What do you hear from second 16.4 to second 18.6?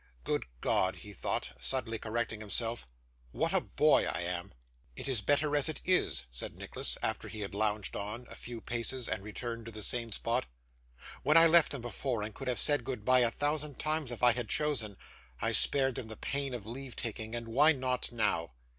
of leave taking, and why not now?